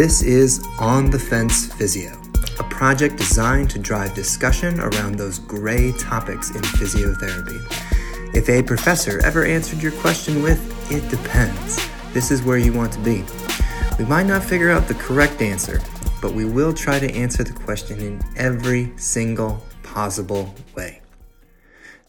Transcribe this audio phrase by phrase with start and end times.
[0.00, 2.18] This is On the Fence Physio,
[2.58, 7.60] a project designed to drive discussion around those gray topics in physiotherapy.
[8.34, 10.58] If a professor ever answered your question with,
[10.90, 13.26] it depends, this is where you want to be.
[13.98, 15.82] We might not figure out the correct answer,
[16.22, 20.99] but we will try to answer the question in every single possible way.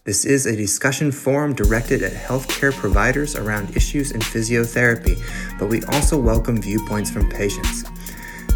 [0.04, 5.16] This is a discussion forum directed at healthcare providers around issues in physiotherapy,
[5.60, 7.84] but we also welcome viewpoints from patients.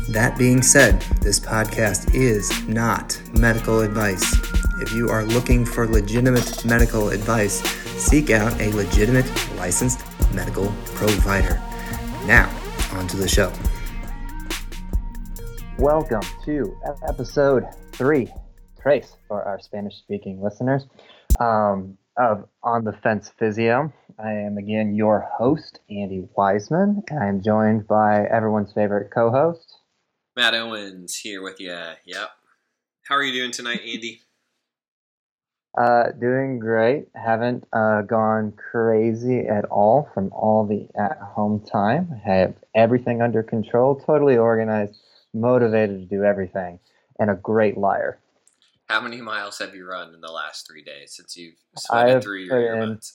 [0.09, 4.25] That being said, this podcast is not medical advice.
[4.81, 7.63] If you are looking for legitimate medical advice,
[7.97, 10.05] seek out a legitimate licensed
[10.35, 11.63] medical provider.
[12.27, 12.53] Now,
[12.95, 13.53] on to the show.
[15.79, 16.77] Welcome to
[17.09, 18.33] episode three,
[18.83, 20.89] Trace, for our Spanish speaking listeners
[21.41, 23.93] um, of On the Fence Physio.
[24.19, 29.31] I am again your host, Andy Wiseman, and I am joined by everyone's favorite co
[29.31, 29.81] host,
[30.35, 31.77] Matt Owens, here with you.
[32.05, 32.31] Yep.
[33.09, 34.21] How are you doing tonight, Andy?
[35.77, 37.09] Uh, doing great.
[37.15, 42.09] Haven't uh, gone crazy at all from all the at home time.
[42.15, 44.99] I have everything under control, totally organized,
[45.35, 46.79] motivated to do everything,
[47.19, 48.19] and a great liar.
[48.89, 52.45] How many miles have you run in the last three days since you've sweated through
[52.45, 53.15] your earbuds?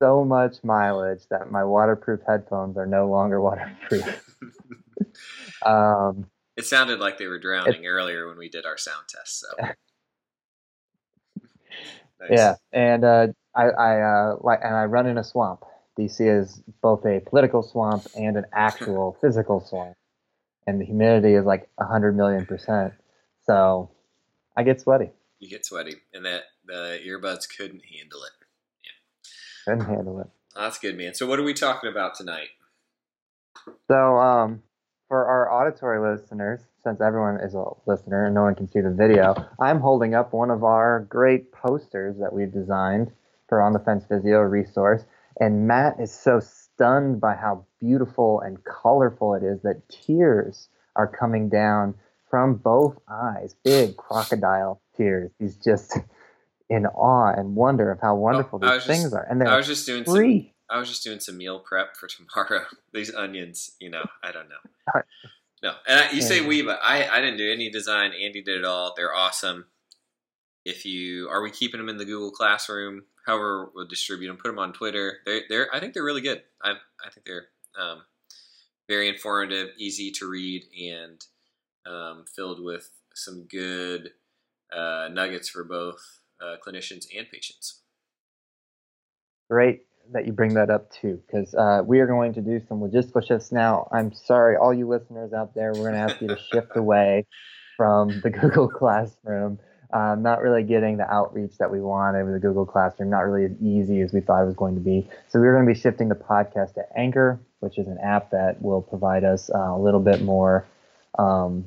[0.00, 4.36] So much mileage that my waterproof headphones are no longer waterproof.
[5.66, 9.40] um, it sounded like they were drowning earlier when we did our sound test.
[9.40, 9.46] So,
[12.20, 12.30] nice.
[12.30, 15.64] yeah, and uh, I, I uh, like, and I run in a swamp.
[15.98, 19.96] DC is both a political swamp and an actual physical swamp,
[20.66, 22.92] and the humidity is like hundred million percent.
[23.46, 23.90] So
[24.58, 25.10] I get sweaty.
[25.38, 28.32] You get sweaty, and that the earbuds couldn't handle it.
[28.84, 29.72] Yeah.
[29.72, 30.26] Couldn't handle it.
[30.56, 31.14] that's good, man.
[31.14, 32.48] So, what are we talking about tonight?
[33.86, 34.64] So, um,
[35.06, 38.90] for our auditory listeners, since everyone is a listener and no one can see the
[38.90, 43.12] video, I'm holding up one of our great posters that we've designed
[43.48, 45.04] for On the Fence Physio resource.
[45.38, 51.06] And Matt is so stunned by how beautiful and colorful it is that tears are
[51.06, 51.94] coming down
[52.30, 55.30] from both eyes, big crocodile tears.
[55.38, 55.96] He's just
[56.70, 59.26] in awe and wonder of how wonderful oh, these things just, are.
[59.28, 60.54] And I was just doing free.
[60.68, 62.66] Some, I was just doing some meal prep for tomorrow.
[62.92, 65.02] these onions, you know, I don't know.
[65.62, 68.12] No, and I, you say we, but I, I didn't do any design.
[68.12, 68.94] Andy did it all.
[68.96, 69.66] They're awesome.
[70.64, 73.04] If you are we keeping them in the Google Classroom?
[73.26, 74.36] However, we'll distribute them.
[74.36, 75.18] Put them on Twitter.
[75.26, 76.42] They're, they're I think they're really good.
[76.62, 76.72] I,
[77.04, 77.46] I think they're
[77.78, 78.02] um,
[78.88, 81.20] very informative, easy to read, and
[81.88, 84.10] um, filled with some good
[84.72, 87.80] uh, nuggets for both uh, clinicians and patients.
[89.50, 89.82] Great
[90.12, 93.26] that you bring that up too, because uh, we are going to do some logistical
[93.26, 93.88] shifts now.
[93.92, 97.26] I'm sorry, all you listeners out there, we're going to ask you to shift away
[97.76, 99.58] from the Google Classroom.
[99.90, 103.46] Um, not really getting the outreach that we wanted with the Google Classroom, not really
[103.46, 105.08] as easy as we thought it was going to be.
[105.28, 108.60] So we're going to be shifting the podcast to Anchor, which is an app that
[108.60, 110.66] will provide us uh, a little bit more
[111.18, 111.64] um,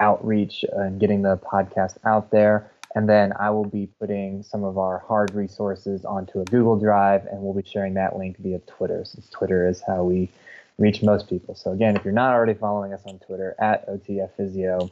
[0.00, 2.70] outreach and getting the podcast out there.
[2.94, 7.26] And then I will be putting some of our hard resources onto a Google Drive,
[7.26, 10.30] and we'll be sharing that link via Twitter, since Twitter is how we
[10.78, 11.54] reach most people.
[11.54, 14.90] So again, if you're not already following us on Twitter at OTF Physio,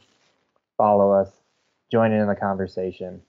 [0.76, 1.30] follow us,
[1.90, 3.22] join in, the conversation.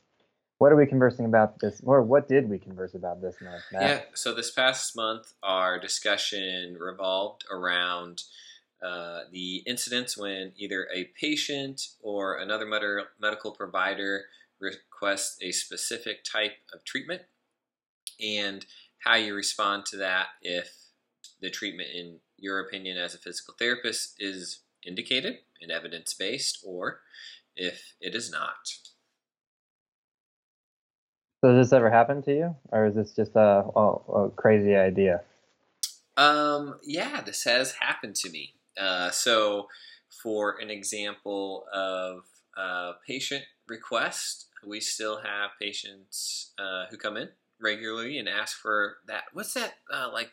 [0.57, 3.61] What are we conversing about this, or what did we converse about this month?
[3.71, 3.81] Matt?
[3.81, 8.23] Yeah, so this past month, our discussion revolved around
[8.83, 14.25] uh, the incidents when either a patient or another med- medical provider
[14.59, 17.23] requests a specific type of treatment
[18.19, 18.65] and
[18.99, 20.73] how you respond to that if
[21.41, 27.01] the treatment, in your opinion, as a physical therapist, is indicated and evidence based or
[27.55, 28.55] if it is not.
[31.41, 33.93] So, has this ever happened to you, or is this just a, a,
[34.25, 35.21] a crazy idea?
[36.15, 38.55] Um, yeah, this has happened to me.
[38.79, 39.67] Uh, so,
[40.21, 42.23] for an example of
[43.05, 47.29] patient request, we still have patients uh, who come in
[47.59, 49.23] regularly and ask for that.
[49.33, 50.29] What's that uh, like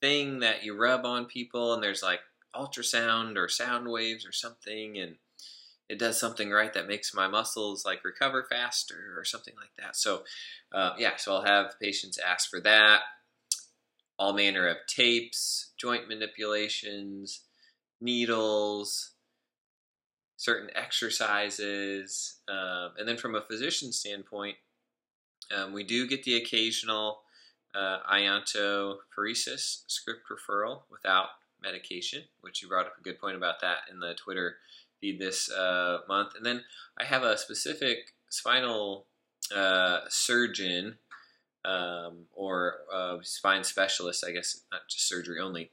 [0.00, 2.20] thing that you rub on people and there's like
[2.54, 5.16] ultrasound or sound waves or something and
[5.88, 9.96] it does something right that makes my muscles like recover faster or something like that.
[9.96, 10.22] So,
[10.72, 13.00] uh, yeah, so I'll have patients ask for that.
[14.18, 17.40] All manner of tapes, joint manipulations,
[18.04, 19.12] needles,
[20.36, 24.56] certain exercises, um, and then from a physician standpoint,
[25.54, 27.20] um, we do get the occasional
[27.74, 31.28] uh, iontophoresis script referral without
[31.62, 34.56] medication, which you brought up a good point about that in the Twitter
[35.00, 36.34] feed this uh, month.
[36.36, 36.62] And then
[36.98, 39.06] I have a specific spinal
[39.54, 40.96] uh, surgeon
[41.64, 45.70] um, or uh, spine specialist, I guess, not just surgery only,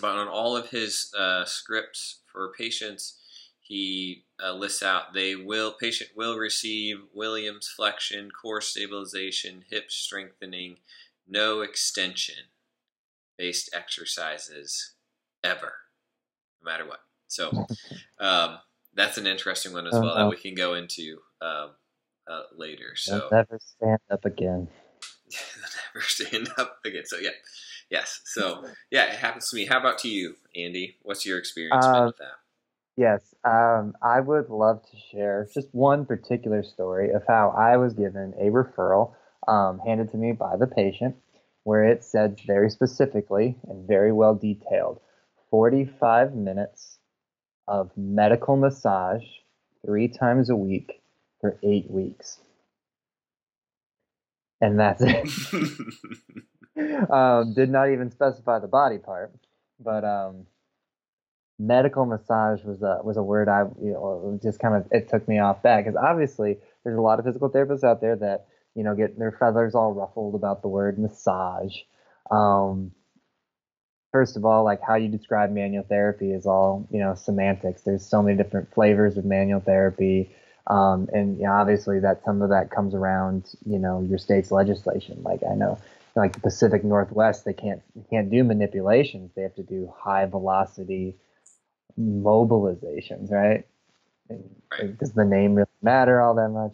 [0.00, 3.18] but on all of his uh, scripts for patients,
[3.60, 10.76] he uh, lists out they will patient will receive Williams flexion, core stabilization, hip strengthening,
[11.28, 12.34] no extension
[13.38, 14.94] based exercises
[15.42, 15.72] ever,
[16.62, 17.00] no matter what.
[17.28, 17.66] So
[18.18, 18.58] um,
[18.94, 21.70] that's an interesting one as well that we can go into um,
[22.28, 22.96] uh, later.
[22.96, 24.68] So never stand up again.
[25.94, 27.04] never stand up again.
[27.06, 27.30] So yeah,
[27.90, 28.20] yes.
[28.24, 29.66] So yeah, it happens to me.
[29.66, 30.96] How about to you, Andy?
[31.02, 32.34] What's your experience um, with that?
[32.96, 37.94] Yes, um, I would love to share just one particular story of how I was
[37.94, 39.14] given a referral
[39.48, 41.16] um, handed to me by the patient,
[41.64, 45.00] where it said very specifically and very well detailed
[45.50, 46.98] 45 minutes
[47.66, 49.24] of medical massage
[49.84, 51.00] three times a week
[51.40, 52.38] for eight weeks.
[54.60, 55.26] And that's it.
[57.10, 59.32] um, did not even specify the body part,
[59.78, 60.46] but um,
[61.60, 65.28] medical massage was a was a word I you know just kind of it took
[65.28, 68.82] me off back because obviously there's a lot of physical therapists out there that you
[68.82, 71.76] know get their feathers all ruffled about the word massage.
[72.30, 72.92] Um,
[74.12, 77.82] first of all, like how you describe manual therapy is all you know semantics.
[77.82, 80.34] There's so many different flavors of manual therapy,
[80.66, 84.50] um, and you know, obviously that some of that comes around you know your state's
[84.50, 85.20] legislation.
[85.22, 85.78] Like I know,
[86.20, 89.32] like the Pacific Northwest, they can't they can't do manipulations.
[89.34, 91.16] They have to do high velocity
[91.98, 93.66] mobilizations, right?
[94.28, 94.98] And, right.
[94.98, 96.72] Does the name really matter all that much?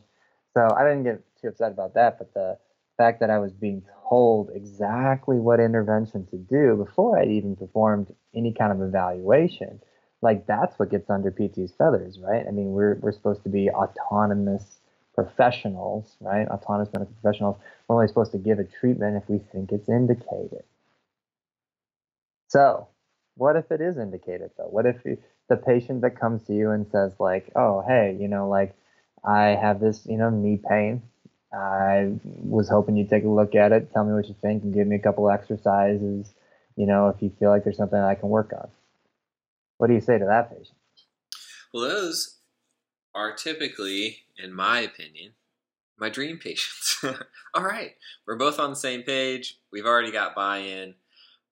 [0.54, 2.58] So I didn't get too upset about that, but the
[2.96, 8.14] fact that I was being told exactly what intervention to do before I even performed
[8.34, 9.80] any kind of evaluation,
[10.22, 12.44] like that's what gets under PT's feathers, right?
[12.46, 14.80] I mean, we're we're supposed to be autonomous
[15.16, 16.46] professionals, right?
[16.46, 17.56] Autonomous medical professionals.
[17.88, 20.62] We're only supposed to give a treatment if we think it's indicated.
[22.48, 22.86] So,
[23.36, 24.68] what if it is indicated though?
[24.68, 25.02] What if
[25.48, 28.76] the patient that comes to you and says like, "Oh, hey, you know, like
[29.24, 31.02] I have this, you know, knee pain.
[31.52, 34.74] I was hoping you'd take a look at it, tell me what you think, and
[34.74, 36.32] give me a couple exercises.
[36.76, 38.68] You know, if you feel like there's something I can work on.
[39.78, 40.76] What do you say to that patient?
[41.72, 42.35] Well, those
[43.16, 45.32] are typically, in my opinion,
[45.98, 47.02] my dream patients.
[47.54, 47.94] All right,
[48.26, 49.58] we're both on the same page.
[49.72, 50.94] We've already got buy in.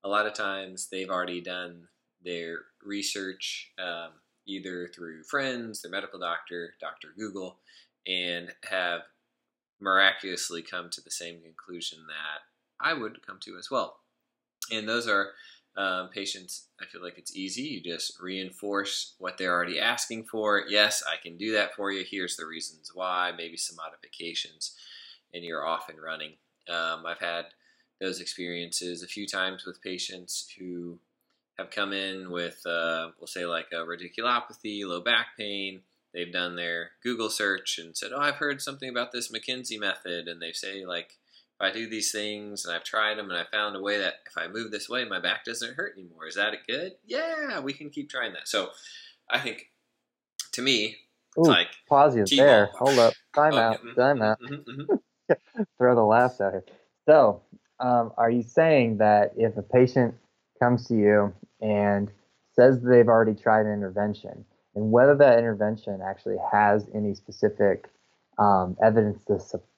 [0.05, 1.89] A lot of times they've already done
[2.23, 4.11] their research um,
[4.47, 7.09] either through friends, their medical doctor, Dr.
[7.17, 7.59] Google,
[8.07, 9.01] and have
[9.81, 14.01] miraculously come to the same conclusion that I would come to as well.
[14.71, 15.31] And those are
[15.77, 17.63] um, patients, I feel like it's easy.
[17.63, 20.65] You just reinforce what they're already asking for.
[20.69, 22.05] Yes, I can do that for you.
[22.09, 24.77] Here's the reasons why, maybe some modifications,
[25.33, 26.35] and you're off and running.
[26.69, 27.47] Um, I've had
[28.01, 30.99] those experiences a few times with patients who
[31.59, 35.83] have come in with, uh, we'll say, like a radiculopathy, low back pain
[36.15, 40.29] they've done their Google search and said, "Oh, I've heard something about this McKenzie method,"
[40.29, 41.19] and they say like,
[41.61, 44.15] "If I do these things and I've tried them and I found a way that
[44.27, 46.27] if I move this way, my back doesn't hurt anymore.
[46.27, 46.93] Is that a good?
[47.05, 48.71] Yeah, we can keep trying that." So,
[49.31, 49.71] I think
[50.53, 50.97] to me,
[51.39, 52.71] Ooh, like pause you there.
[52.79, 54.39] Hold up, time out, mm-hmm, time out.
[54.41, 55.63] Mm-hmm, mm-hmm.
[55.79, 56.65] Throw the laughs out here.
[57.07, 57.43] So,
[57.81, 60.15] um, are you saying that if a patient
[60.61, 62.11] comes to you and
[62.53, 64.45] says they've already tried an intervention,
[64.75, 67.89] and whether that intervention actually has any specific
[68.39, 69.69] um, evidence to support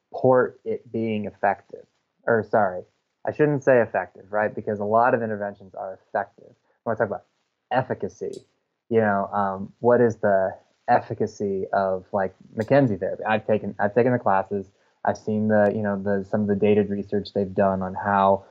[0.65, 1.85] it being effective.
[2.27, 2.83] Or, sorry,
[3.27, 4.55] I shouldn't say effective, right?
[4.55, 6.51] Because a lot of interventions are effective.
[6.51, 7.25] I want to talk about
[7.71, 8.45] efficacy.
[8.89, 10.57] You know, um, what is the
[10.89, 13.25] efficacy of like McKenzie therapy?
[13.25, 14.67] I've taken I've taken the classes.
[15.05, 18.45] I've seen the you know the some of the dated research they've done on how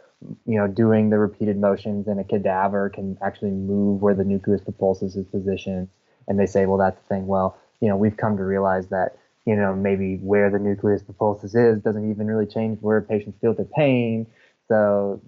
[0.45, 4.62] you know doing the repeated motions in a cadaver can actually move where the nucleus
[4.62, 5.88] pulposus is positioned
[6.27, 7.27] and they say, well, that's the thing.
[7.27, 11.55] Well, you know, we've come to realize that you know maybe where the nucleus pulposus
[11.55, 14.27] is doesn't even really change where patients feel their pain.
[14.67, 15.21] So,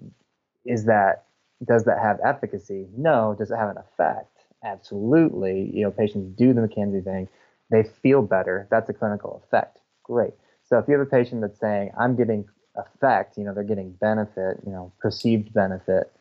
[0.64, 1.24] is that
[1.66, 2.86] does that have efficacy?
[2.96, 3.34] No.
[3.36, 4.44] Does it have an effect?
[4.64, 5.70] Absolutely.
[5.74, 7.28] You know, patients do the McKenzie thing,
[7.70, 8.66] they feel better.
[8.70, 9.78] That's a clinical effect.
[10.02, 10.34] Great.
[10.64, 12.46] So if you have a patient that's saying, I'm getting
[12.76, 16.12] effect, you know, they're getting benefit, you know, perceived benefit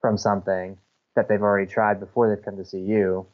[0.00, 0.78] from something
[1.16, 3.26] that they've already tried before they've come to see you,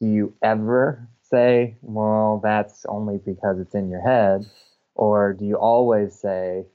[0.00, 4.46] do you ever say, well, that's only because it's in your head?
[4.94, 6.66] Or do you always say,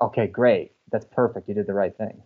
[0.00, 2.22] okay, great, that's perfect, you did the right thing?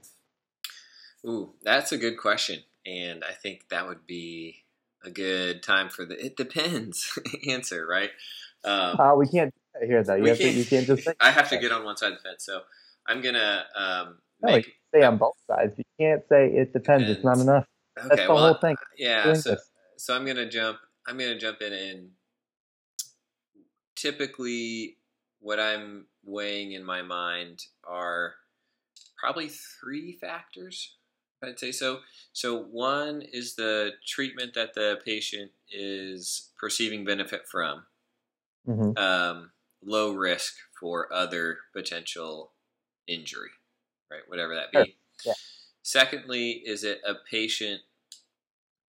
[1.27, 4.65] Ooh, that's a good question, and I think that would be
[5.05, 7.17] a good time for the "it depends"
[7.49, 8.11] answer, right?
[8.65, 9.55] Um, uh, we can't
[9.85, 10.19] hear that.
[10.19, 11.05] You, have can't, to, you can't just.
[11.05, 12.63] Say I have to get on one side of the fence, so
[13.07, 15.75] I'm gonna um, no, make, say on both sides.
[15.79, 17.07] You can't say it depends.
[17.07, 17.11] depends.
[17.11, 17.67] It's not enough.
[17.97, 18.77] Okay, That's the well, whole thing.
[18.99, 19.57] Yeah, so,
[19.97, 20.79] so I'm gonna jump.
[21.07, 22.11] I'm gonna jump in and
[23.97, 24.97] typically
[25.41, 28.35] what I'm weighing in my mind are
[29.19, 30.97] probably three factors.
[31.43, 31.99] I'd say so.
[32.33, 37.85] So one is the treatment that the patient is perceiving benefit from.
[38.69, 38.97] Mm-hmm.
[38.97, 39.51] Um,
[39.85, 42.53] low risk for other potential
[43.09, 43.51] injury,
[44.11, 44.23] right?
[44.29, 44.95] Whatever that be.
[45.21, 45.33] Sure.
[45.33, 45.33] Yeah.
[45.83, 47.81] Secondly, is it a patient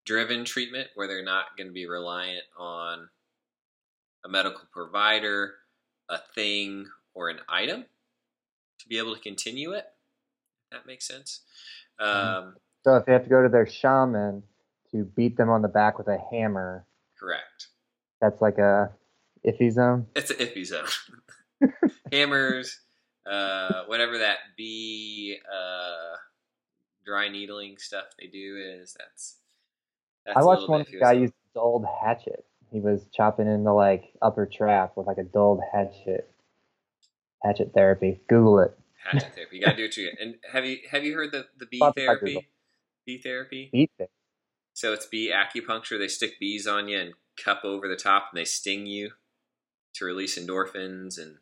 [0.05, 3.09] driven treatment where they're not going to be reliant on
[4.25, 5.55] a medical provider,
[6.09, 7.85] a thing, or an item
[8.79, 9.85] to be able to continue it?
[10.71, 11.41] That makes sense.
[12.01, 12.47] Mm-hmm.
[12.47, 14.43] Um, so if they have to go to their shaman
[14.91, 16.85] to beat them on the back with a hammer,
[17.19, 17.67] correct.
[18.21, 18.91] That's like a
[19.45, 20.07] iffy zone.
[20.15, 20.87] It's an iffy zone.
[22.11, 22.79] Hammers,
[23.29, 26.17] uh, whatever that be uh,
[27.05, 28.95] dry needling stuff they do is.
[28.97, 29.37] That's.
[30.25, 32.45] That's I watched one guy use a dulled hatchet.
[32.71, 36.29] He was chopping into like upper trap with like a dulled hatchet.
[37.43, 38.21] Hatchet therapy.
[38.29, 38.77] Google it.
[39.03, 39.57] Hatchet therapy.
[39.57, 42.47] You gotta do it to And have you have you heard the the bee therapy?
[43.05, 43.69] Bee therapy.
[43.71, 44.13] Bee therapy.
[44.73, 45.99] So it's bee acupuncture.
[45.99, 49.11] They stick bees on you and cup over the top, and they sting you
[49.95, 51.37] to release endorphins and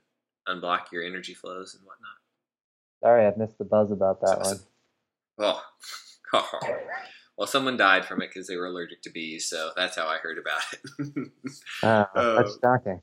[0.47, 2.09] unblock your energy flows and whatnot.
[3.01, 4.59] Sorry, I've missed the buzz about that so, one.
[5.39, 5.63] Oh.
[6.33, 6.59] oh.
[7.41, 10.17] Well, someone died from it because they were allergic to bees, so that's how I
[10.17, 11.31] heard about it.
[11.81, 12.05] uh,
[12.35, 13.01] that's um, shocking.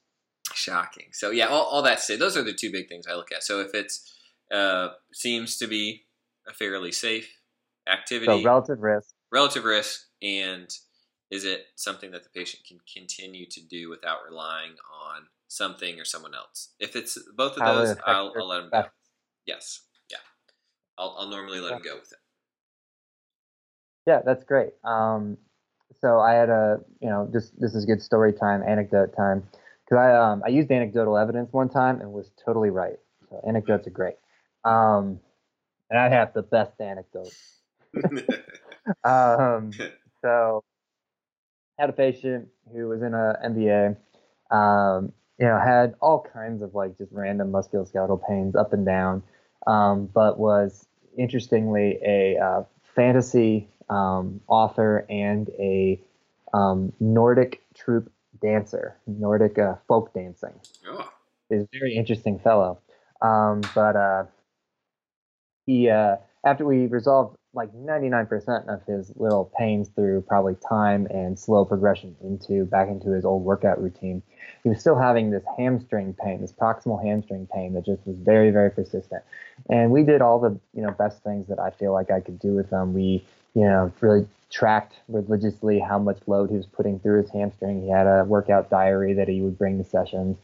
[0.55, 1.07] Shocking.
[1.11, 3.43] So yeah, all, all that said, those are the two big things I look at.
[3.43, 4.15] So if it's
[4.53, 6.05] uh, seems to be
[6.49, 7.29] a fairly safe
[7.89, 10.73] activity, so relative risk, relative risk, and
[11.33, 14.77] is it something that the patient can continue to do without relying
[15.11, 16.75] on something or someone else?
[16.79, 18.85] If it's both of those, I'll, I'll, let them go.
[19.47, 19.81] Yes,
[20.13, 20.19] yeah,
[20.97, 22.19] I'll, I'll normally let them go with it.
[24.09, 24.71] Yeah, that's great.
[24.85, 25.37] Um,
[26.01, 29.47] so I had a, you know, this this is good story time, anecdote time,
[29.85, 32.99] because I um, I used anecdotal evidence one time and was totally right.
[33.29, 34.15] So anecdotes are great.
[34.65, 35.21] Um,
[35.91, 37.59] and I have the best anecdotes.
[39.05, 39.73] um,
[40.23, 40.65] so
[41.79, 43.95] had a patient who was in a MBA,
[44.51, 49.23] um, you know, had all kinds of like just random musculoskeletal pains up and down,
[49.67, 50.89] um, but was
[51.19, 52.63] interestingly a uh,
[52.95, 56.01] fantasy um, author and a
[56.53, 60.55] um, Nordic troupe dancer, Nordic uh, folk dancing.
[60.87, 61.11] Oh.
[61.49, 62.81] He's a very interesting fellow.
[63.23, 64.25] Um, but uh,
[65.67, 71.39] he, uh, after we resolved like 99% of his little pains through probably time and
[71.39, 74.23] slow progression into back into his old workout routine,
[74.63, 78.51] he was still having this hamstring pain, this proximal hamstring pain that just was very,
[78.51, 79.23] very persistent.
[79.71, 82.39] And we did all the you know best things that I feel like I could
[82.39, 82.93] do with him.
[82.93, 87.83] We you know, really tracked religiously how much load he was putting through his hamstring.
[87.83, 90.39] He had a workout diary that he would bring to sessions.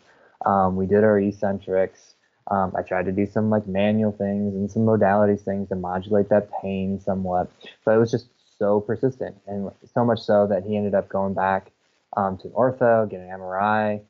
[0.44, 2.14] Um, we did our eccentrics.
[2.50, 6.28] Um, I tried to do some like manual things and some modalities things to modulate
[6.28, 7.50] that pain somewhat,
[7.84, 8.26] but it was just
[8.58, 11.70] so persistent, and so much so that he ended up going back
[12.16, 14.00] um, to ortho, getting an MRI.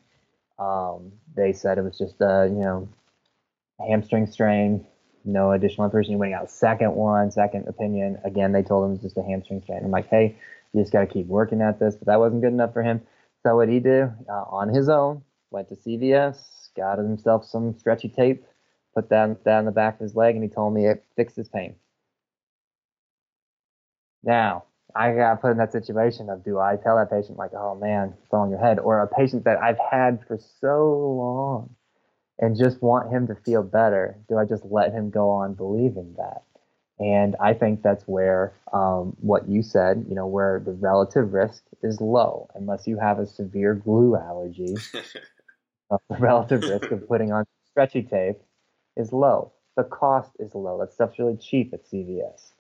[0.59, 2.89] Um, they said it was just a you know
[3.87, 4.85] hamstring strain,
[5.25, 6.13] no additional information.
[6.13, 8.19] He went out second one, second opinion.
[8.25, 9.81] Again, they told him it was just a hamstring strain.
[9.85, 10.37] I'm like, hey,
[10.73, 11.97] you just got to keep working at this.
[11.97, 13.01] But that wasn't good enough for him.
[13.43, 16.39] So what he did uh, on his own, went to CVS,
[16.77, 18.45] got himself some stretchy tape,
[18.95, 21.37] put that, that on the back of his leg, and he told me it fixed
[21.37, 21.75] his pain.
[24.23, 24.65] Now,
[24.95, 28.15] I got put in that situation of do I tell that patient like, oh man,
[28.23, 31.75] it's in your head, or a patient that I've had for so long
[32.45, 34.19] and just want him to feel better?
[34.29, 36.43] Do I just let him go on believing that?
[36.99, 41.65] And I think that's where um, what you said, you know, where the relative risk
[41.83, 44.77] is low, unless you have a severe glue allergy.
[45.91, 48.37] the relative risk of putting on stretchy tape
[48.95, 49.51] is low.
[49.77, 50.79] The cost is low.
[50.79, 52.53] That stuff's really cheap at CVS.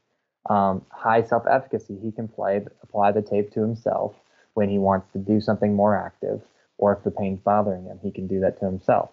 [0.48, 1.98] Um, high self-efficacy.
[2.02, 4.14] He can play, apply the tape to himself
[4.54, 6.40] when he wants to do something more active,
[6.78, 9.10] or if the pain's bothering him, he can do that to himself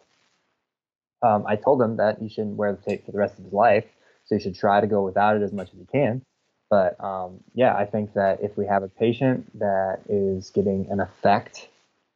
[1.21, 3.53] um, I told him that he shouldn't wear the tape for the rest of his
[3.53, 3.85] life,
[4.25, 6.23] so he should try to go without it as much as he can.
[6.69, 10.99] But um, yeah, I think that if we have a patient that is getting an
[10.99, 11.67] effect,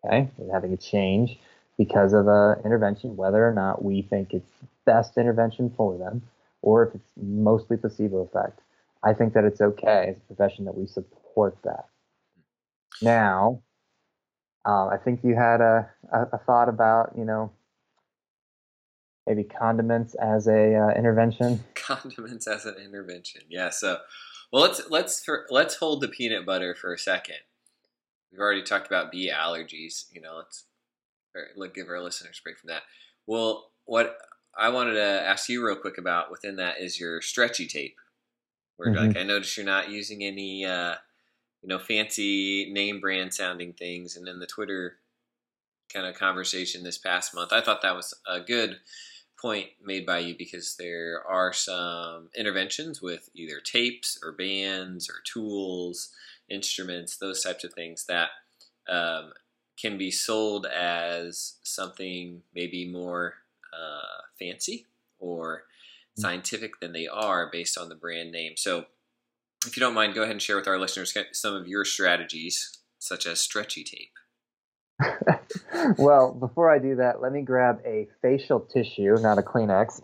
[0.05, 1.37] okay, having a change
[1.77, 4.49] because of a intervention, whether or not we think it's
[4.85, 6.21] best intervention for them,
[6.61, 8.61] or if it's mostly placebo effect,
[9.03, 11.85] I think that it's okay as a profession that we support that.
[13.01, 13.61] Now,
[14.65, 17.51] um, I think you had a, a, a, thought about, you know,
[19.27, 21.63] maybe condiments as a uh, intervention.
[21.75, 23.69] Condiments as an intervention, yeah.
[23.69, 23.97] So,
[24.51, 27.37] well, let's let's for, let's hold the peanut butter for a second.
[28.31, 30.05] We've already talked about bee allergies.
[30.11, 30.65] You know, let's
[31.55, 32.83] let give our listeners a break from that.
[33.27, 34.17] Well, what
[34.57, 37.97] I wanted to ask you real quick about within that is your stretchy tape.
[38.77, 39.07] Where mm-hmm.
[39.07, 40.95] like I noticed you're not using any uh,
[41.61, 44.97] you know fancy name brand sounding things, and in the Twitter
[45.93, 48.79] kind of conversation this past month, I thought that was a good
[49.45, 55.17] point made by you because there are some interventions with either tapes or bands or
[55.23, 56.09] tools,
[56.49, 58.29] instruments, those types of things that
[58.89, 59.33] um,
[59.79, 63.35] can be sold as something maybe more
[63.71, 64.87] uh, fancy
[65.19, 65.65] or
[66.17, 66.21] mm.
[66.23, 68.53] scientific than they are based on the brand name.
[68.55, 68.85] So,
[69.67, 72.79] if you don't mind, go ahead and share with our listeners some of your strategies,
[72.97, 74.17] such as stretchy tape.
[75.97, 80.01] well, before I do that, let me grab a facial tissue, not a Kleenex,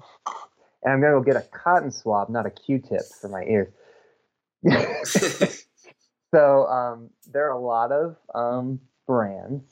[0.83, 3.69] and I'm going to go get a cotton swab, not a Q-tip, for my ears.
[6.33, 9.63] so um, there are a lot of um, brands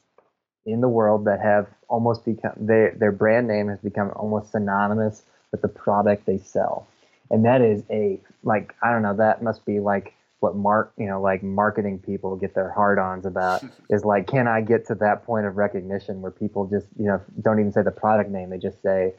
[0.66, 5.24] in the world that have almost become their their brand name has become almost synonymous
[5.52, 6.88] with the product they sell,
[7.32, 11.08] and that is a like I don't know that must be like what mark you
[11.08, 15.26] know like marketing people get their hard-ons about is like can I get to that
[15.26, 18.58] point of recognition where people just you know don't even say the product name they
[18.58, 19.14] just say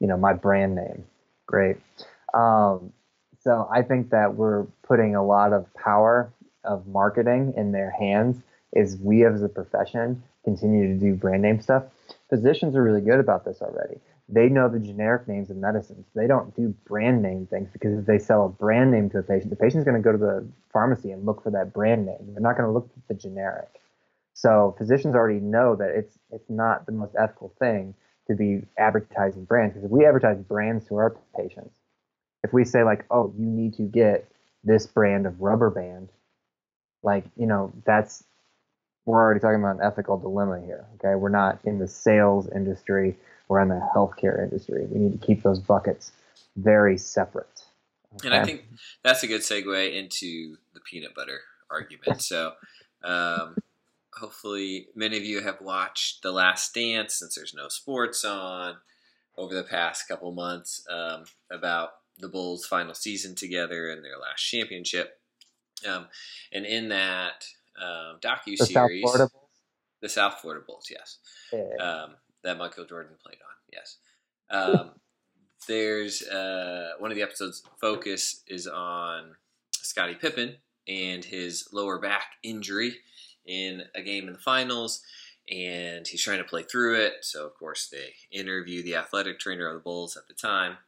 [0.00, 1.04] you know my brand name
[1.46, 1.76] great
[2.34, 2.92] um,
[3.40, 6.32] so I think that we're putting a lot of power
[6.64, 11.60] of marketing in their hands is we as a profession continue to do brand name
[11.60, 11.84] stuff.
[12.28, 14.00] Physicians are really good about this already.
[14.28, 16.06] They know the generic names of medicines.
[16.14, 19.22] They don't do brand name things because if they sell a brand name to a
[19.22, 22.32] patient, the patient's going to go to the pharmacy and look for that brand name.
[22.32, 23.68] They're not going to look at the generic.
[24.32, 27.94] So physicians already know that it's it's not the most ethical thing
[28.28, 31.78] to be advertising brands because if we advertise brands to our patients,
[32.42, 34.28] if we say like, oh, you need to get
[34.64, 36.08] this brand of rubber band,
[37.02, 38.24] like you know that's
[39.04, 40.86] we're already talking about an ethical dilemma here.
[40.94, 43.16] Okay, we're not in the sales industry.
[43.54, 44.84] We're in the healthcare industry.
[44.90, 46.10] We need to keep those buckets
[46.56, 47.62] very separate.
[48.16, 48.26] Okay?
[48.26, 48.64] And I think
[49.04, 51.38] that's a good segue into the peanut butter
[51.70, 52.20] argument.
[52.20, 52.54] So,
[53.04, 53.56] um,
[54.12, 58.78] hopefully, many of you have watched The Last Dance since there's no sports on
[59.36, 64.42] over the past couple months um, about the Bulls' final season together and their last
[64.42, 65.20] championship.
[65.88, 66.08] Um,
[66.50, 67.46] and in that,
[67.80, 69.04] um, docu series.
[70.00, 71.18] The South Florida Bulls, yes.
[71.52, 71.82] Yeah.
[71.82, 73.96] Um, that Michael Jordan played on, yes.
[74.50, 74.90] Um,
[75.68, 77.62] there's uh, one of the episodes.
[77.80, 79.34] Focus is on
[79.72, 82.96] Scottie Pippen and his lower back injury
[83.46, 85.02] in a game in the finals,
[85.50, 87.14] and he's trying to play through it.
[87.22, 90.78] So of course they interview the athletic trainer of the Bulls at the time,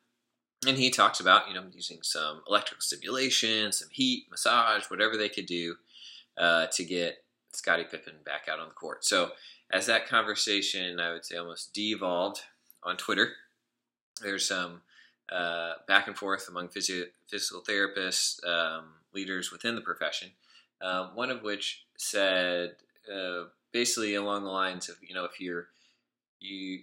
[0.66, 5.28] and he talks about you know using some electrical stimulation, some heat, massage, whatever they
[5.28, 5.76] could do
[6.38, 9.04] uh, to get Scottie Pippen back out on the court.
[9.04, 9.30] So
[9.70, 12.40] as that conversation, I would say, almost devolved
[12.82, 13.32] on Twitter,
[14.22, 14.82] there's some
[15.30, 20.30] uh, back and forth among physio- physical therapists, um, leaders within the profession.
[20.80, 22.76] Uh, one of which said
[23.12, 25.68] uh, basically along the lines of, you know, if you're
[26.40, 26.80] you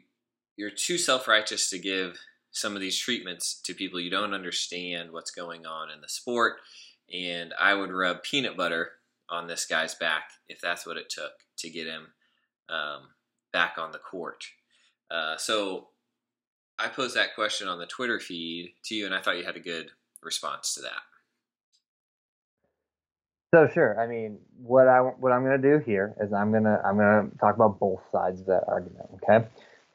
[0.55, 2.19] you're too self-righteous to give
[2.51, 6.57] some of these treatments to people you don't understand what's going on in the sport
[7.13, 8.91] and i would rub peanut butter
[9.29, 12.07] on this guy's back if that's what it took to get him
[12.69, 13.09] um,
[13.51, 14.45] back on the court.
[15.11, 15.89] Uh, so
[16.79, 19.55] I posed that question on the Twitter feed to you, and I thought you had
[19.55, 21.01] a good response to that.
[23.53, 26.81] So sure, I mean, what I what I'm going to do here is I'm gonna
[26.83, 29.09] I'm gonna talk about both sides of that argument.
[29.21, 29.45] Okay,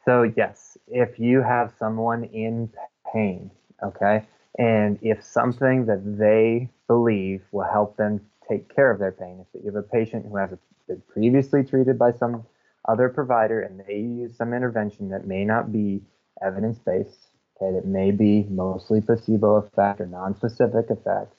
[0.04, 2.70] so yes, if you have someone in
[3.12, 3.50] pain,
[3.83, 4.24] okay,
[4.61, 9.44] and if something that they believe will help them take care of their pain.
[9.54, 10.50] If you have a patient who has
[10.87, 12.44] been previously treated by some
[12.88, 16.01] other provider and they use some intervention that may not be
[16.42, 17.29] evidence based,
[17.61, 21.37] okay, that may be mostly placebo effect or non-specific effects,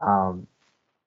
[0.00, 0.46] um,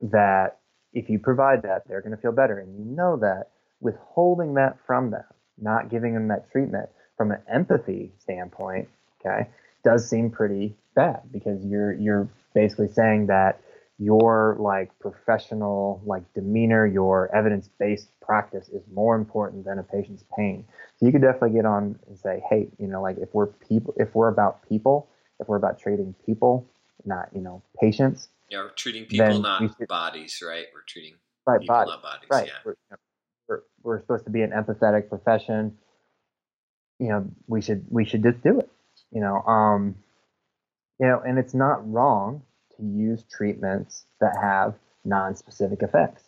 [0.02, 0.60] that
[0.94, 2.60] if you provide that, they're going to feel better.
[2.60, 3.48] And you know that
[3.80, 5.24] withholding that from them,
[5.60, 8.88] not giving them that treatment from an empathy standpoint,
[9.20, 9.50] okay,
[9.84, 13.62] does seem pretty bad because you're you're basically saying that
[14.02, 20.66] your like professional like demeanor, your evidence-based practice is more important than a patient's pain.
[20.98, 23.94] So you could definitely get on and say, hey, you know, like if we're people,
[23.98, 25.08] if we're about people,
[25.40, 26.68] if we're about treating people,
[27.06, 28.30] not you know patients.
[28.50, 30.66] Yeah, we're treating people, not should- bodies, right?
[30.74, 31.14] We're treating
[31.46, 31.92] Right, people, body.
[31.92, 32.28] not bodies.
[32.30, 32.48] Right.
[32.48, 32.54] Yeah.
[32.66, 32.76] We're,
[33.48, 35.78] we're, we're supposed to be an empathetic profession.
[37.00, 38.70] You know, we should we should just do it.
[39.12, 39.96] You know, um,
[41.00, 42.42] you know, and it's not wrong
[42.82, 46.24] use treatments that have non-specific effects.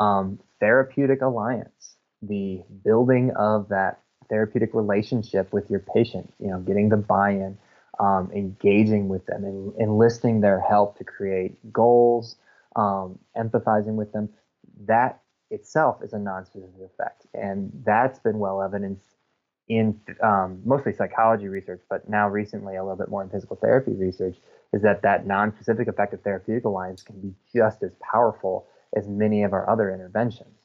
[0.00, 6.32] Um, therapeutic alliance, the building of that therapeutic relationship with your patient.
[6.38, 7.58] You know, getting the buy-in,
[8.00, 12.36] um, engaging with them, and enlisting their help to create goals,
[12.76, 14.28] um, empathizing with them.
[14.86, 19.14] That itself is a non-specific effect, and that's been well evidenced
[19.68, 23.92] in um, mostly psychology research, but now recently a little bit more in physical therapy
[23.92, 24.36] research.
[24.74, 29.42] Is that that non-specific effect of therapeutic alliance can be just as powerful as many
[29.42, 30.56] of our other interventions.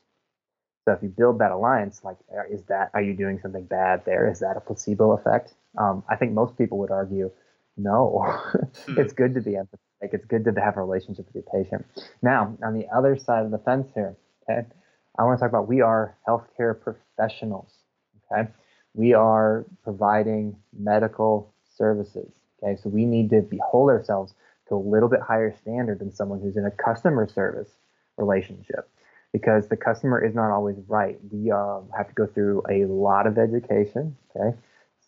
[0.86, 4.04] So if you build that alliance, like, uh, is that are you doing something bad
[4.06, 4.30] there?
[4.32, 5.54] Is that a placebo effect?
[5.78, 7.32] Um, I think most people would argue,
[7.78, 8.26] no.
[8.88, 10.14] It's good to be empathetic.
[10.14, 11.86] It's good to have a relationship with your patient.
[12.22, 14.16] Now, on the other side of the fence here,
[14.50, 14.66] okay,
[15.18, 17.72] I want to talk about we are healthcare professionals.
[18.32, 18.50] Okay,
[18.94, 22.39] we are providing medical services.
[22.62, 24.34] Okay, so we need to be, hold ourselves
[24.68, 27.70] to a little bit higher standard than someone who's in a customer service
[28.18, 28.90] relationship
[29.32, 31.20] because the customer is not always right.
[31.32, 34.58] We uh, have to go through a lot of education, okay,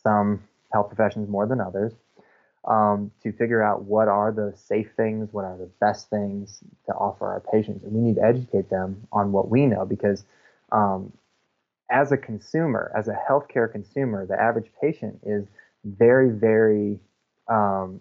[0.04, 1.94] some health professions more than others,
[2.66, 6.94] um, to figure out what are the safe things, what are the best things to
[6.94, 7.84] offer our patients.
[7.84, 10.24] And we need to educate them on what we know because
[10.72, 11.12] um,
[11.90, 15.46] as a consumer, as a healthcare consumer, the average patient is
[15.84, 17.00] very, very
[17.52, 18.00] um,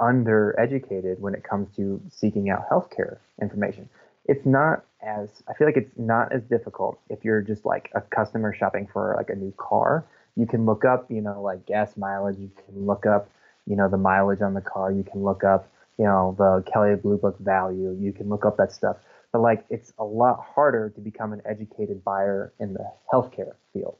[0.00, 3.88] undereducated when it comes to seeking out healthcare information.
[4.26, 8.02] It's not as I feel like it's not as difficult if you're just like a
[8.02, 10.04] customer shopping for like a new car.
[10.36, 12.38] You can look up, you know, like gas mileage.
[12.38, 13.30] You can look up,
[13.66, 14.92] you know, the mileage on the car.
[14.92, 17.96] You can look up, you know, the Kelley Blue Book value.
[17.98, 18.98] You can look up that stuff.
[19.32, 23.96] But like, it's a lot harder to become an educated buyer in the healthcare field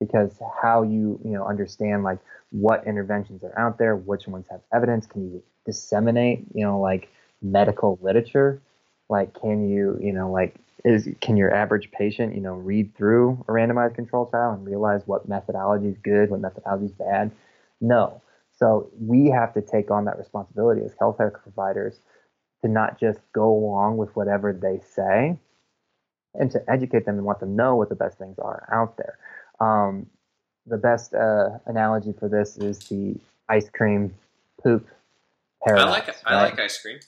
[0.00, 2.18] because how you you know understand like
[2.50, 7.10] what interventions are out there, which ones have evidence, can you disseminate you know like
[7.42, 8.60] medical literature,
[9.08, 13.44] like can you you know like is can your average patient you know read through
[13.48, 17.30] a randomized control trial and realize what methodology is good, what methodology is bad?
[17.80, 18.22] No.
[18.52, 22.00] So we have to take on that responsibility as healthcare providers
[22.62, 25.38] to not just go along with whatever they say
[26.34, 29.18] and to educate them and let them know what the best things are out there.
[29.60, 30.06] Um,
[30.66, 33.16] the best uh, analogy for this is the
[33.48, 34.14] ice cream
[34.62, 34.86] poop
[35.66, 35.90] I paradox.
[35.90, 36.50] like I right?
[36.50, 36.98] like ice cream.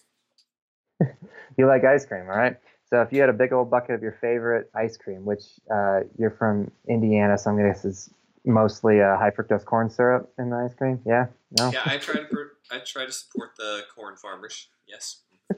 [1.56, 2.56] you like ice cream, all right?
[2.88, 6.00] So if you had a big old bucket of your favorite ice cream, which uh,
[6.18, 8.10] you're from Indiana, so I'm gonna guess is
[8.44, 11.00] mostly uh, high fructose corn syrup in the ice cream.
[11.06, 11.26] Yeah,
[11.58, 11.70] no.
[11.70, 14.68] Yeah, I try to I try to support the corn farmers.
[14.86, 15.22] Yes.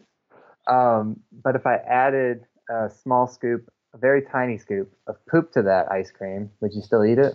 [0.65, 5.63] Um, but if I added a small scoop, a very tiny scoop of poop to
[5.63, 7.35] that ice cream, would you still eat it?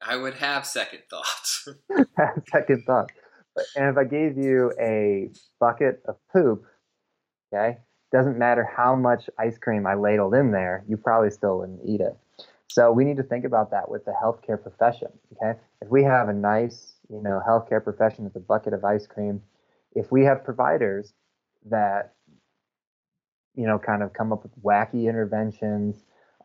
[0.00, 1.68] I would have second thoughts.
[2.50, 3.12] Second thoughts.
[3.76, 6.64] And if I gave you a bucket of poop,
[7.52, 7.78] okay,
[8.12, 12.00] doesn't matter how much ice cream I ladled in there, you probably still wouldn't eat
[12.00, 12.16] it.
[12.68, 15.08] So we need to think about that with the healthcare profession.
[15.32, 19.06] Okay, if we have a nice, you know, healthcare profession with a bucket of ice
[19.06, 19.42] cream,
[19.94, 21.12] if we have providers
[21.68, 22.14] that,
[23.58, 25.96] you know, kind of come up with wacky interventions,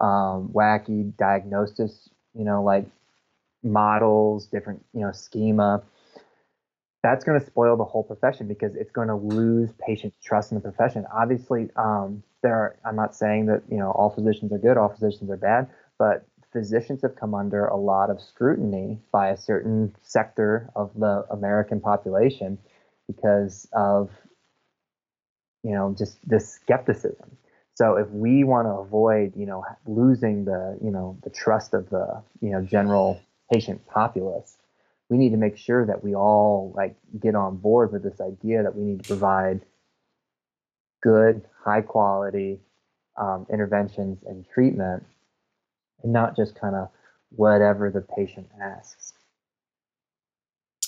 [0.02, 2.88] um, wacky diagnosis, you know, like
[3.62, 5.84] models, different, you know, schema,
[7.04, 10.56] that's going to spoil the whole profession because it's going to lose patient trust in
[10.56, 11.06] the profession.
[11.14, 14.90] Obviously, um, there are, I'm not saying that, you know, all physicians are good, all
[14.90, 19.96] physicians are bad, but physicians have come under a lot of scrutiny by a certain
[20.02, 22.58] sector of the American population
[23.06, 24.10] because of,
[25.64, 27.38] you know, just this skepticism.
[27.76, 31.90] So if we want to avoid, you know, losing the, you know, the trust of
[31.90, 33.20] the, you know, general
[33.52, 34.58] patient populace,
[35.10, 38.64] we need to make sure that we all like get on board with this idea
[38.64, 39.62] that we need to provide
[41.02, 42.60] good, high quality
[43.18, 45.04] um, interventions and treatment,
[46.04, 46.90] and not just kind of
[47.30, 49.14] whatever the patient asks.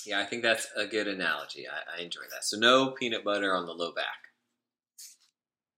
[0.04, 1.66] yeah, I think that's a good analogy.
[1.68, 2.44] I, I enjoy that.
[2.44, 4.25] So no peanut butter on the low back,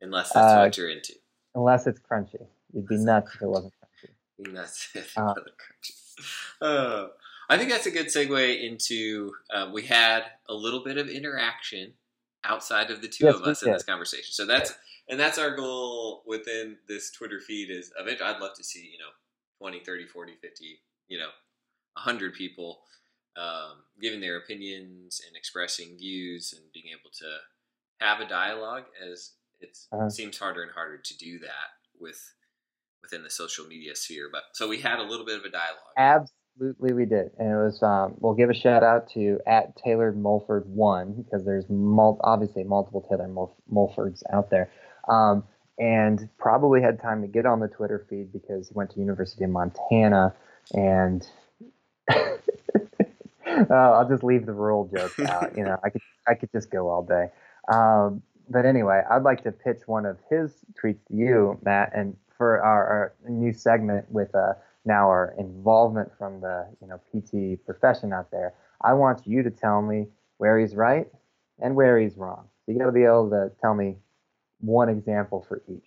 [0.00, 1.14] unless that's Uh, what you're into.
[1.54, 4.10] Unless it's crunchy, you'd be nuts if it wasn't crunchy.
[4.10, 5.06] I think that's it.
[5.16, 5.34] Uh,
[6.60, 7.08] Uh,
[7.50, 9.32] I think that's a good segue into.
[9.50, 11.94] Uh, we had a little bit of interaction
[12.44, 14.32] outside of the two Yes, of us in this conversation.
[14.32, 14.74] So that's
[15.08, 17.70] and that's our goal within this Twitter feed.
[17.70, 19.10] Is eventually, I'd love to see you know
[19.60, 21.30] 20, 30, 40, 50, you know,
[21.94, 22.80] 100 people
[23.36, 29.32] um, giving their opinions and expressing views and being able to have a dialogue as
[29.60, 30.10] it uh-huh.
[30.10, 32.34] seems harder and harder to do that with
[33.02, 34.28] within the social media sphere.
[34.30, 35.94] But so we had a little bit of a dialogue.
[35.96, 37.82] Absolutely, we did, and it was.
[37.82, 42.64] Um, we'll give a shout out to at Taylor Mulford one because there's mul- obviously
[42.64, 43.28] multiple Taylor
[43.70, 44.70] Mulfords out there.
[45.08, 45.44] Um,
[45.78, 49.44] and probably had time to get on the Twitter feed because he went to University
[49.44, 50.34] of Montana
[50.74, 51.24] and
[52.10, 52.26] uh,
[53.70, 55.56] I'll just leave the rural jokes out.
[55.56, 57.28] You know, I could I could just go all day.
[57.72, 62.16] Um, but anyway, I'd like to pitch one of his tweets to you, Matt, and
[62.36, 67.64] for our, our new segment with uh, now our involvement from the you know PT
[67.64, 68.54] profession out there.
[68.82, 70.06] I want you to tell me
[70.38, 71.08] where he's right
[71.60, 72.48] and where he's wrong.
[72.64, 73.96] So you got to be able to tell me
[74.60, 75.86] one example for each.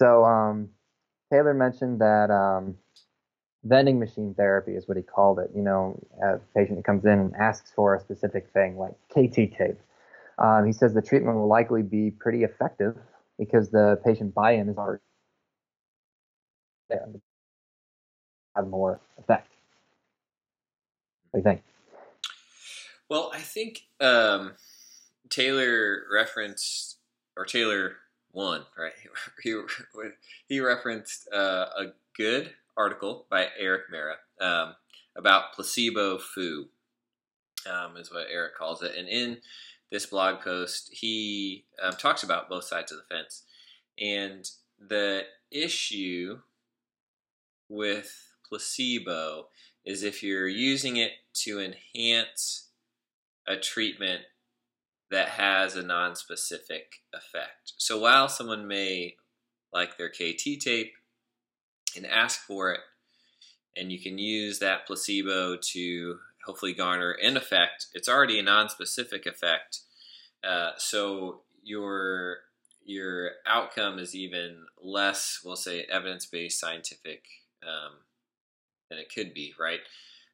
[0.00, 0.68] So um,
[1.32, 2.76] Taylor mentioned that um,
[3.64, 5.50] vending machine therapy is what he called it.
[5.54, 9.78] You know, a patient comes in and asks for a specific thing like KT tape.
[10.38, 12.96] Um, he says the treatment will likely be pretty effective
[13.38, 15.02] because the patient buy-in is already
[16.88, 17.08] there.
[18.56, 19.48] Have more effect.
[21.30, 21.62] What do you think?
[23.08, 24.52] Well, I think um,
[25.28, 26.98] Taylor referenced,
[27.36, 27.96] or Taylor
[28.30, 28.92] one, right?
[29.42, 29.56] He,
[30.48, 31.84] he referenced uh, a
[32.16, 34.74] good article by Eric Meira um,
[35.16, 36.68] about placebo foo,
[37.70, 38.94] um, is what Eric calls it.
[38.96, 39.38] And in
[39.90, 43.42] this blog post, he um, talks about both sides of the fence.
[43.98, 44.48] And
[44.78, 46.40] the issue
[47.68, 49.48] with placebo
[49.84, 52.68] is if you're using it to enhance
[53.46, 54.22] a treatment
[55.10, 57.72] that has a non-specific effect.
[57.78, 59.16] So while someone may
[59.72, 60.92] like their KT tape
[61.96, 62.80] and ask for it.
[63.76, 67.88] And you can use that placebo to hopefully garner an effect.
[67.92, 69.80] It's already a non-specific effect,
[70.42, 72.38] uh, so your
[72.84, 77.22] your outcome is even less, we'll say, evidence-based scientific
[77.62, 77.98] um,
[78.88, 79.80] than it could be, right?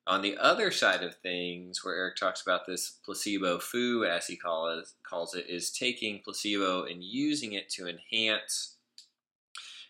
[0.07, 4.37] On the other side of things, where Eric talks about this placebo foo, as he
[4.37, 8.77] calls calls it, is taking placebo and using it to enhance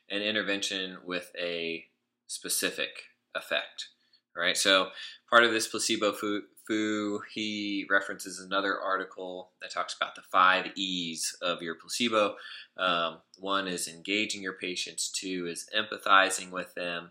[0.08, 1.84] an intervention with a
[2.28, 2.90] specific
[3.34, 3.88] effect,
[4.36, 4.56] right?
[4.56, 4.88] So
[5.30, 10.66] part of this placebo foo, foo, he references another article that talks about the five
[10.76, 12.36] E's of your placebo.
[12.76, 15.10] Um, one is engaging your patients.
[15.10, 17.10] Two is empathizing with them,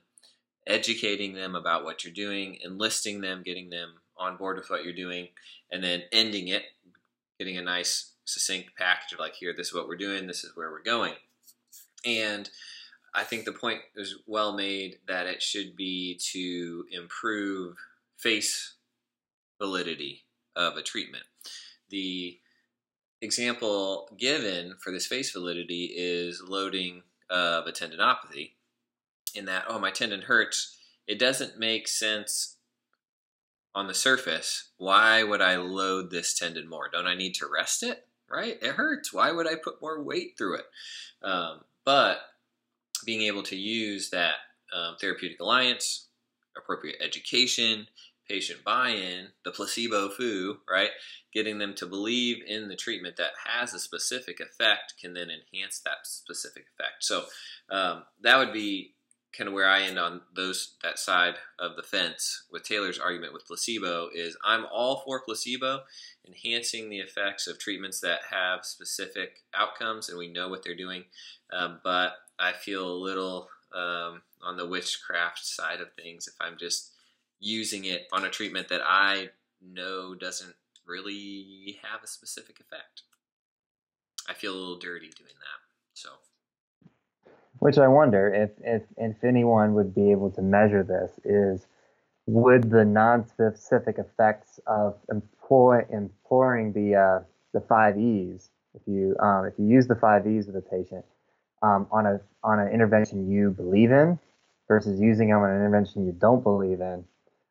[0.67, 4.93] educating them about what you're doing, enlisting them, getting them on board with what you're
[4.93, 5.29] doing,
[5.71, 6.63] and then ending it,
[7.39, 10.51] getting a nice succinct package of like, here, this is what we're doing, this is
[10.55, 11.13] where we're going.
[12.05, 12.49] And
[13.15, 17.75] I think the point is well made that it should be to improve
[18.17, 18.75] face
[19.61, 20.23] validity
[20.55, 21.25] of a treatment.
[21.89, 22.39] The
[23.21, 28.53] example given for this face validity is loading of a tendinopathy,
[29.35, 30.77] in that, oh, my tendon hurts.
[31.07, 32.57] It doesn't make sense
[33.75, 34.71] on the surface.
[34.77, 36.89] Why would I load this tendon more?
[36.91, 38.07] Don't I need to rest it?
[38.29, 38.57] Right?
[38.61, 39.13] It hurts.
[39.13, 40.65] Why would I put more weight through it?
[41.23, 42.19] Um, but
[43.03, 44.35] being able to use that
[44.75, 46.07] um, therapeutic alliance,
[46.57, 47.87] appropriate education,
[48.27, 50.89] patient buy-in, the placebo foo, right?
[51.33, 55.79] Getting them to believe in the treatment that has a specific effect can then enhance
[55.79, 57.03] that specific effect.
[57.03, 57.25] So
[57.69, 58.93] um, that would be
[59.37, 63.33] kind of where I end on those that side of the fence with Taylor's argument
[63.33, 65.81] with placebo is I'm all for placebo
[66.27, 71.05] enhancing the effects of treatments that have specific outcomes and we know what they're doing,
[71.51, 76.57] um, but I feel a little um, on the witchcraft side of things if I'm
[76.57, 76.91] just
[77.39, 79.29] using it on a treatment that I
[79.61, 83.03] know doesn't really have a specific effect.
[84.27, 85.59] I feel a little dirty doing that.
[85.93, 86.09] So,
[87.59, 91.65] which I wonder if if if anyone would be able to measure this is
[92.25, 97.19] would the non-specific effects of employ employing the uh,
[97.53, 101.05] the five E's if you um, if you use the five E's with a patient
[101.63, 104.19] um, on a on an intervention you believe in
[104.67, 107.03] versus using them on an intervention you don't believe in.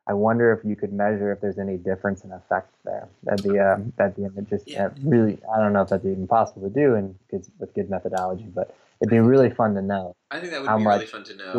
[0.05, 3.07] I wonder if you could measure if there's any difference in effect there.
[3.23, 4.89] That'd be uh, that'd be just yeah.
[5.01, 8.47] really I don't know if that's even possible to do and good, with good methodology,
[8.53, 10.15] but it'd be really fun to know.
[10.29, 11.53] I think that would be really fun to know.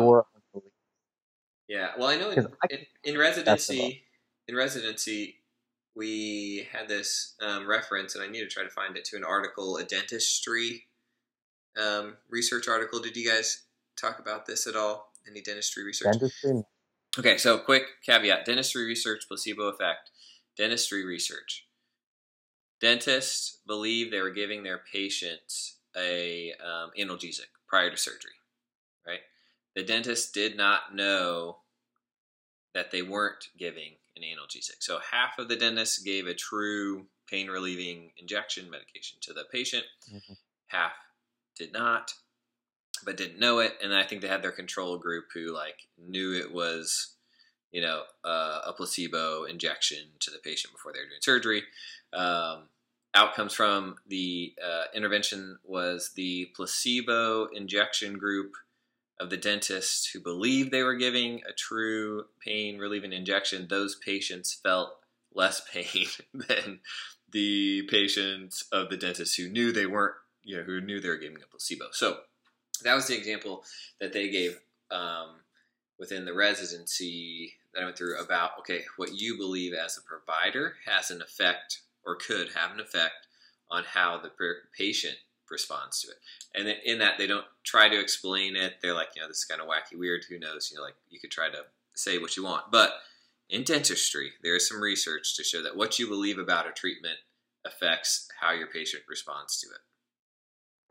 [1.67, 4.03] yeah, well, I know in, in, in residency,
[4.47, 5.37] in residency,
[5.95, 9.23] we had this um, reference, and I need to try to find it to an
[9.23, 10.85] article, a dentistry
[11.77, 12.99] um, research article.
[12.99, 13.63] Did you guys
[13.95, 15.11] talk about this at all?
[15.29, 16.11] Any dentistry research?
[16.11, 16.63] Dentistry?
[17.17, 20.11] Okay, so quick caveat dentistry research, placebo effect.
[20.57, 21.65] Dentistry research.
[22.81, 28.31] Dentists believe they were giving their patients a um, analgesic prior to surgery,
[29.07, 29.21] right?
[29.75, 31.57] The dentist did not know
[32.73, 34.77] that they weren't giving an analgesic.
[34.79, 39.85] So half of the dentists gave a true pain relieving injection medication to the patient,
[40.13, 40.33] mm-hmm.
[40.67, 40.91] half
[41.57, 42.13] did not
[43.03, 43.73] but didn't know it.
[43.83, 47.15] And I think they had their control group who like knew it was,
[47.71, 51.63] you know, uh, a placebo injection to the patient before they were doing surgery.
[52.13, 52.69] Um,
[53.13, 58.53] outcomes from the uh, intervention was the placebo injection group
[59.19, 63.67] of the dentist who believed they were giving a true pain relieving injection.
[63.69, 64.89] Those patients felt
[65.33, 66.79] less pain than
[67.31, 70.15] the patients of the dentist who knew they weren't,
[70.45, 71.87] you know, who knew they were giving a placebo.
[71.91, 72.19] So
[72.83, 73.63] that was the example
[73.99, 74.59] that they gave
[74.91, 75.41] um,
[75.99, 80.75] within the residency that I went through about okay, what you believe as a provider
[80.85, 83.27] has an effect or could have an effect
[83.69, 84.31] on how the
[84.77, 85.15] patient
[85.49, 86.17] responds to it.
[86.53, 88.75] And in that, they don't try to explain it.
[88.81, 90.25] They're like, you know, this is kind of wacky, weird.
[90.29, 90.69] Who knows?
[90.71, 91.63] You know, like you could try to
[91.95, 92.93] say what you want, but
[93.49, 97.17] in dentistry, there is some research to show that what you believe about a treatment
[97.65, 99.81] affects how your patient responds to it.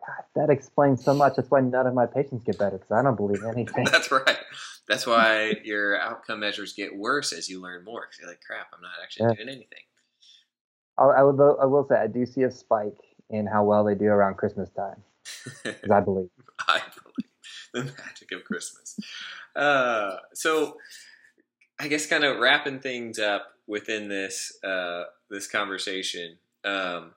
[0.07, 1.37] God, that explains so much.
[1.37, 3.85] That's why none of my patients get better because I don't believe anything.
[3.91, 4.39] That's right.
[4.89, 8.03] That's why your outcome measures get worse as you learn more.
[8.03, 9.35] Because you're like, crap, I'm not actually yeah.
[9.35, 9.85] doing anything.
[10.99, 12.99] I, I, will, I will say, I do see a spike
[13.31, 15.03] in how well they do around Christmas time.
[15.65, 16.29] Because I believe.
[16.69, 17.31] I believe
[17.75, 18.99] the magic of Christmas.
[19.55, 20.79] Uh, so,
[21.79, 26.39] I guess, kind of wrapping things up within this uh, this conversation.
[26.65, 27.13] Um,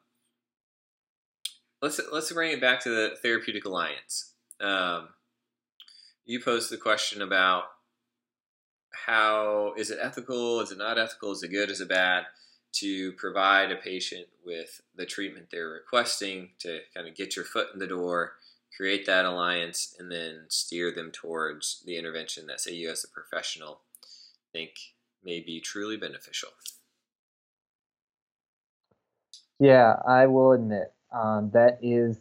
[1.81, 4.33] let's let's bring it back to the therapeutic alliance.
[4.59, 5.09] Um,
[6.25, 7.63] you posed the question about
[9.05, 10.59] how is it ethical?
[10.59, 11.31] Is it not ethical?
[11.31, 11.69] Is it good?
[11.69, 12.25] Is it bad?
[12.73, 17.69] To provide a patient with the treatment they're requesting to kind of get your foot
[17.73, 18.33] in the door,
[18.75, 23.07] create that alliance, and then steer them towards the intervention that, say, you as a
[23.07, 23.81] professional
[24.51, 24.71] think
[25.23, 26.49] may be truly beneficial.
[29.59, 32.17] Yeah, I will admit um, that is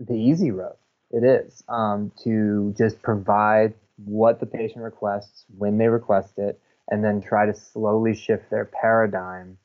[0.00, 0.76] the easy road.
[1.10, 3.74] It is um, to just provide
[4.04, 8.64] what the patient requests when they request it, and then try to slowly shift their
[8.64, 9.58] paradigm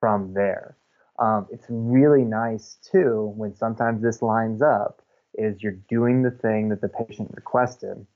[0.00, 0.76] from there.
[1.18, 5.02] Um, it's really nice too when sometimes this lines up
[5.34, 8.06] is you're doing the thing that the patient requested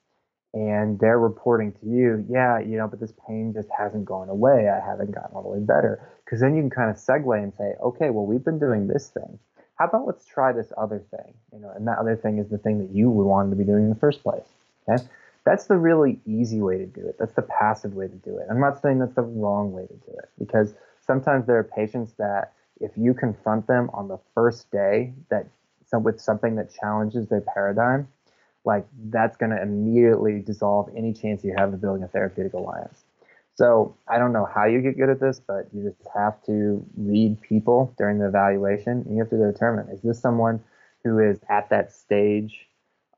[0.55, 4.69] and they're reporting to you, yeah, you know, but this pain just hasn't gone away.
[4.69, 6.09] I haven't gotten all the way better.
[6.25, 9.09] Because then you can kind of segue and say, okay, well, we've been doing this
[9.09, 9.39] thing
[9.77, 11.35] how about let's try this other thing?
[11.53, 13.85] You know, and that other thing is the thing that you wanted to be doing
[13.85, 14.47] in the first place.
[14.89, 15.03] Okay?
[15.45, 17.17] That's the really easy way to do it.
[17.19, 18.47] That's the passive way to do it.
[18.51, 20.75] I'm not saying that's the wrong way to do it because
[21.07, 25.47] sometimes there are patients that if you confront them on the first day that
[25.87, 28.09] some, with something that challenges their paradigm,
[28.65, 33.04] like that's going to immediately dissolve any chance you have of building a therapeutic alliance.
[33.57, 36.85] So I don't know how you get good at this, but you just have to
[36.97, 39.05] read people during the evaluation.
[39.09, 40.63] You have to determine is this someone
[41.05, 42.67] who is at that stage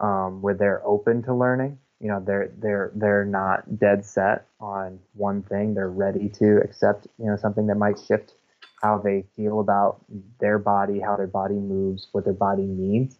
[0.01, 1.79] um, where they're open to learning.
[2.01, 5.73] You know, they're they're they're not dead set on one thing.
[5.73, 8.35] They're ready to accept you know something that might shift
[8.83, 10.05] how they feel about
[10.39, 13.17] their body, how their body moves, what their body needs,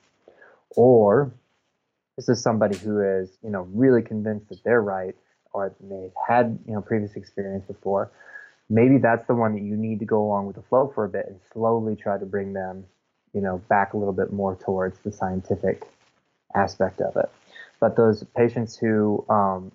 [0.77, 1.33] or
[2.19, 5.17] this is somebody who is you know really convinced that they're right
[5.53, 8.11] or they've had you know previous experience before,
[8.69, 11.09] maybe that's the one that you need to go along with the flow for a
[11.09, 12.85] bit and slowly try to bring them,
[13.33, 15.87] you know, back a little bit more towards the scientific
[16.55, 17.31] aspect of it.
[17.81, 19.73] But those patients who um,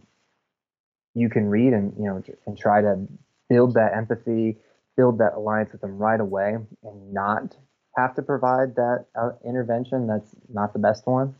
[1.13, 3.07] you can read and you know and try to
[3.49, 4.57] build that empathy,
[4.97, 7.55] build that alliance with them right away, and not
[7.97, 11.35] have to provide that uh, intervention that's not the best one.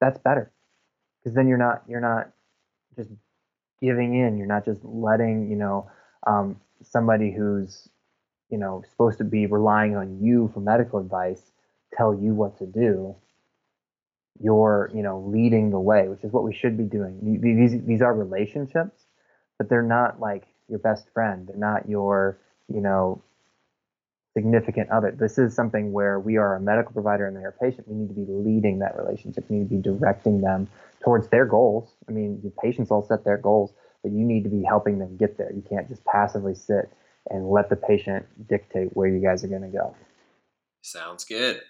[0.00, 0.50] That's better
[1.22, 2.30] because then you're not you're not
[2.96, 3.10] just
[3.82, 4.38] giving in.
[4.38, 5.90] You're not just letting, you know,
[6.26, 7.88] um, somebody who's,
[8.48, 11.42] you know, supposed to be relying on you for medical advice
[11.94, 13.14] tell you what to do.
[14.40, 17.18] You're, you know, leading the way, which is what we should be doing.
[17.40, 19.04] These these are relationships,
[19.58, 21.46] but they're not like your best friend.
[21.46, 23.22] They're not your, you know,
[24.34, 25.10] significant other.
[25.10, 27.86] This is something where we are a medical provider and they're a patient.
[27.86, 29.44] We need to be leading that relationship.
[29.48, 30.68] We need to be directing them
[31.04, 31.94] towards their goals.
[32.08, 33.72] I mean, the patients all set their goals,
[34.02, 35.52] but you need to be helping them get there.
[35.52, 36.90] You can't just passively sit
[37.30, 39.94] and let the patient dictate where you guys are going to go.
[40.82, 41.60] Sounds good.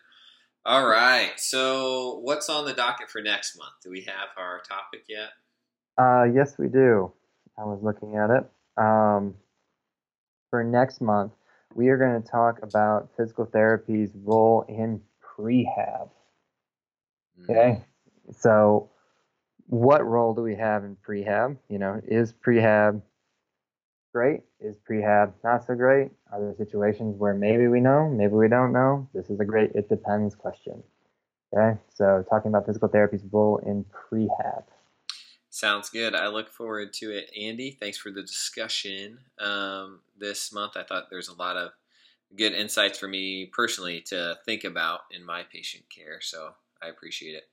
[0.64, 1.32] All right.
[1.36, 3.72] So, what's on the docket for next month?
[3.82, 5.30] Do we have our topic yet?
[5.98, 7.12] Uh, yes, we do.
[7.58, 8.44] I was looking at it.
[8.76, 9.34] Um,
[10.50, 11.32] for next month,
[11.74, 16.08] we are going to talk about physical therapy's role in prehab.
[17.40, 17.50] Mm.
[17.50, 17.84] Okay,
[18.30, 18.90] so
[19.72, 21.56] what role do we have in prehab?
[21.70, 23.00] You know, is prehab
[24.12, 24.42] great?
[24.60, 26.10] Is prehab not so great?
[26.30, 29.08] Are there situations where maybe we know, maybe we don't know?
[29.14, 30.82] This is a great it depends question.
[31.54, 34.64] Okay, so talking about physical therapy's role in prehab.
[35.48, 36.14] Sounds good.
[36.14, 37.30] I look forward to it.
[37.34, 40.76] Andy, thanks for the discussion um, this month.
[40.76, 41.70] I thought there's a lot of
[42.36, 46.50] good insights for me personally to think about in my patient care, so
[46.82, 47.44] I appreciate it.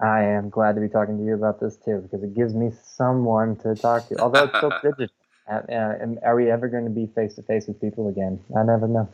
[0.00, 2.70] I am glad to be talking to you about this too because it gives me
[2.82, 4.18] someone to talk to.
[4.18, 5.14] Although it's still digital.
[5.48, 8.40] Uh, and are we ever going to be face to face with people again?
[8.56, 9.08] I never know.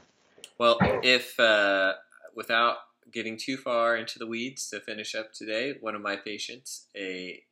[0.59, 1.95] Well, if uh,
[2.35, 2.77] without
[3.13, 7.43] getting too far into the weeds to finish up today, one of my patients, a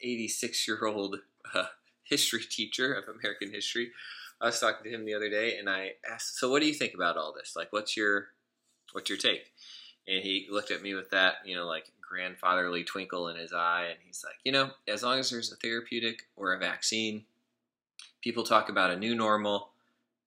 [0.00, 1.16] 86 um, year old
[1.54, 1.64] uh,
[2.04, 3.90] history teacher of American history,
[4.40, 6.74] I was talking to him the other day, and I asked, "So, what do you
[6.74, 7.54] think about all this?
[7.56, 8.28] Like, what's your
[8.92, 9.52] what's your take?"
[10.06, 13.86] And he looked at me with that, you know, like grandfatherly twinkle in his eye,
[13.90, 17.24] and he's like, "You know, as long as there's a therapeutic or a vaccine,
[18.20, 19.72] people talk about a new normal.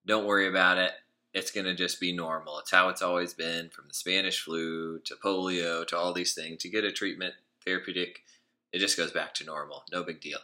[0.05, 0.93] Don't worry about it.
[1.33, 2.57] It's going to just be normal.
[2.59, 6.65] It's how it's always been from the Spanish flu to polio to all these things.
[6.65, 8.23] You get a treatment, therapeutic,
[8.71, 9.83] it just goes back to normal.
[9.91, 10.39] No big deal.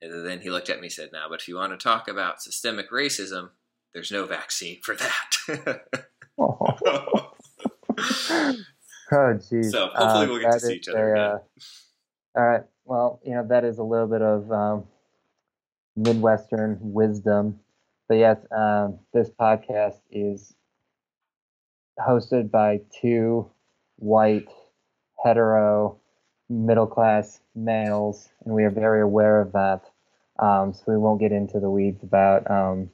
[0.00, 2.06] And then he looked at me and said, Now, but if you want to talk
[2.06, 3.50] about systemic racism,
[3.92, 5.86] there's no vaccine for that.
[9.12, 9.70] oh, jeez.
[9.70, 11.30] So hopefully we'll get to see each other a, again.
[11.30, 12.62] Uh, all right.
[12.84, 14.84] Well, you know, that is a little bit of um,
[15.96, 17.60] Midwestern wisdom.
[18.08, 20.54] But yes, um, this podcast is
[21.98, 23.50] hosted by two
[23.96, 24.48] white,
[25.24, 25.98] hetero,
[26.48, 29.82] middle class males, and we are very aware of that.
[30.38, 32.90] Um, so we won't get into the weeds about um,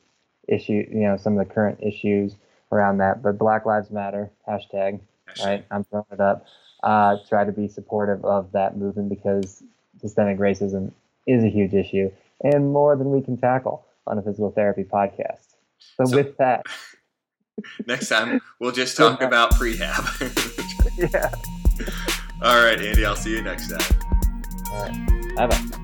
[0.48, 2.36] issue, you know, some of the current issues
[2.70, 3.22] around that.
[3.22, 5.00] But Black Lives Matter hashtag.
[5.41, 5.64] Right?
[5.70, 6.47] I'm throwing it up.
[6.83, 9.62] Uh, try to be supportive of that movement because
[10.01, 10.93] systemic racism
[11.26, 12.11] is a huge issue
[12.43, 15.55] and more than we can tackle on a physical therapy podcast.
[15.97, 16.66] So, so with that,
[17.87, 20.03] next time we'll just talk about prehab.
[21.12, 21.30] yeah.
[22.43, 23.05] All right, Andy.
[23.05, 24.01] I'll see you next time.
[24.72, 25.37] All right.
[25.37, 25.78] Bye bye.